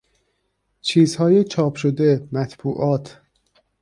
چیزهای 0.81 1.43
چاپ 1.43 1.75
شده، 1.75 2.27
مطبوعات 2.31 3.21